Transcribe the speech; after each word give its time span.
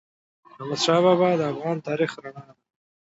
احمدشاه 0.49 0.99
بابا 1.05 1.29
د 1.35 1.41
افغان 1.53 1.77
تاریخ 1.87 2.11
رڼا 2.23 2.43
ده. 2.47 2.53